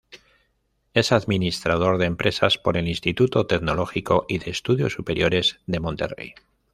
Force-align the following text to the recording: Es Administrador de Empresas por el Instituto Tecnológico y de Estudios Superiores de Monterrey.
Es 0.95 1.11
Administrador 1.11 1.99
de 1.99 2.07
Empresas 2.07 2.57
por 2.57 2.75
el 2.75 2.87
Instituto 2.87 3.45
Tecnológico 3.45 4.25
y 4.27 4.39
de 4.39 4.49
Estudios 4.49 4.93
Superiores 4.93 5.59
de 5.67 5.79
Monterrey. 5.79 6.33